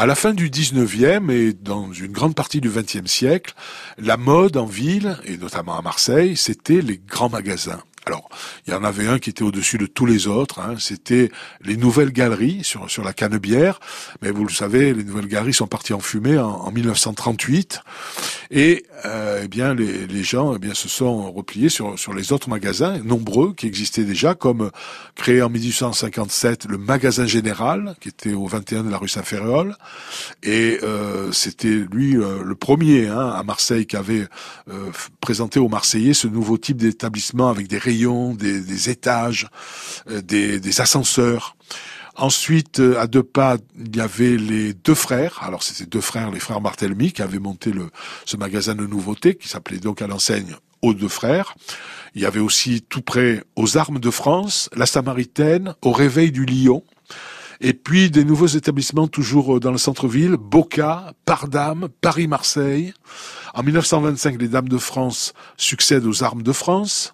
[0.00, 3.52] À la fin du 19e et dans une grande partie du 20e siècle,
[3.98, 7.82] la mode en ville, et notamment à Marseille, c'était les grands magasins.
[8.06, 8.28] Alors,
[8.64, 10.60] il y en avait un qui était au-dessus de tous les autres.
[10.60, 10.76] Hein.
[10.78, 11.32] C'était
[11.62, 13.80] les nouvelles galeries sur sur la Canebière.
[14.22, 17.82] Mais vous le savez, les nouvelles galeries sont parties en fumée en, 1938.
[18.50, 22.32] Et euh, eh bien, les, les gens eh bien se sont repliés sur sur les
[22.32, 24.70] autres magasins, nombreux qui existaient déjà, comme
[25.14, 29.76] créé en 1857 le magasin général, qui était au 21 de la rue Saint-Ferréol.
[30.42, 34.26] Et euh, c'était lui euh, le premier hein, à Marseille qui avait
[34.70, 39.48] euh, présenté aux Marseillais ce nouveau type d'établissement avec des rayons des, étages,
[40.10, 41.56] euh, des, ascenseurs.
[42.18, 45.38] Ensuite, euh, à deux pas, il y avait les deux frères.
[45.40, 47.90] Alors, c'était deux frères, les frères Martelmy, qui avaient monté le,
[48.24, 51.54] ce magasin de nouveautés, qui s'appelait donc à l'enseigne aux deux frères.
[52.16, 56.44] Il y avait aussi tout près aux Armes de France, la Samaritaine, au Réveil du
[56.44, 56.82] Lion.
[57.60, 62.94] Et puis des nouveaux établissements toujours euh, dans le centre-ville, Boca, Pardam, Paris-Marseille.
[63.54, 67.12] En 1925, les Dames de France succèdent aux Armes de France.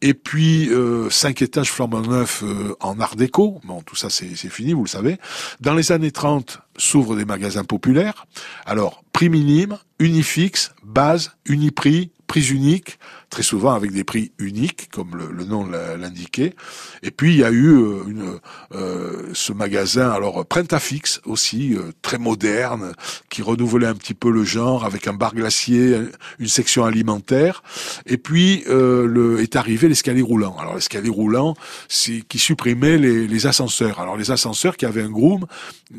[0.00, 3.60] Et puis euh, cinq étages flambant neufs euh, en art déco.
[3.64, 5.18] Bon, tout ça c'est fini, vous le savez.
[5.60, 8.26] Dans les années 30, s'ouvrent des magasins populaires.
[8.64, 12.98] Alors, prix minime, unifix, base, uniprix, prix unique,
[13.30, 16.54] très souvent avec des prix uniques, comme le, nom l'indiquait.
[17.02, 18.38] Et puis il y a eu euh, une,
[18.74, 22.92] euh, ce magasin, alors Printafix aussi, euh, très moderne,
[23.30, 25.96] qui renouvelait un petit peu le genre, avec un bar glacier,
[26.38, 27.62] une section alimentaire.
[28.06, 30.56] Et puis le, est arrivé l'escalier roulant.
[30.58, 31.54] Alors l'escalier roulant,
[31.88, 34.00] c'est qui supprimait les, les ascenseurs.
[34.00, 35.46] Alors les ascenseurs qui avaient un groom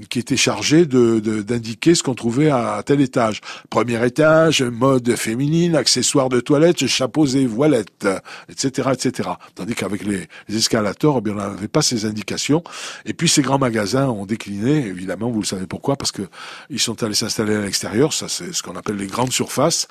[0.10, 3.42] qui était chargé de d'indiquer ce qu'on trouvait à tel étage.
[3.70, 8.08] Premier étage, mode féminine, accessoires de toilette, chapeaux et voilettes,
[8.50, 9.30] etc., etc.
[9.56, 12.64] Tandis qu'avec les, escalators, eh bien, on n'avait pas ces indications.
[13.06, 16.24] Et puis ces grands magasins ont décliné, évidemment, vous le savez pourquoi, parce que
[16.70, 18.14] ils sont allés s'installer à l'extérieur.
[18.14, 19.88] Ça, c'est ce qu'on appelle les grandes surfaces.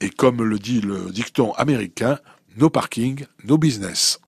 [0.00, 2.18] Et comme le dit le dicton américain,
[2.56, 4.20] no parking, no business.